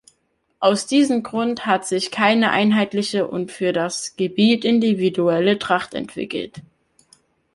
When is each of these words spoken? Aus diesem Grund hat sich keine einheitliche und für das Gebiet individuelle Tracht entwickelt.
Aus 0.59 0.87
diesem 0.87 1.21
Grund 1.21 1.67
hat 1.67 1.85
sich 1.85 2.09
keine 2.09 2.49
einheitliche 2.49 3.27
und 3.27 3.51
für 3.51 3.71
das 3.71 4.15
Gebiet 4.15 4.65
individuelle 4.65 5.59
Tracht 5.59 5.93
entwickelt. 5.93 6.63